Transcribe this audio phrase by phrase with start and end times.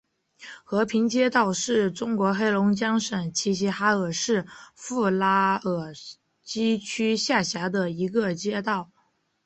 [0.63, 5.93] 和平街道是中国黑龙江省齐齐哈尔市富拉尔
[6.41, 8.89] 基区下辖的一个街道。